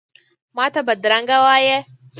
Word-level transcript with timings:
ماته 0.55 0.81
بدرنګه 0.87 1.37
وایې، 1.45 1.77